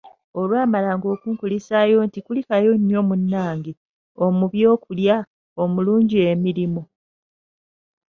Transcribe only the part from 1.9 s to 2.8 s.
nti "kulikayo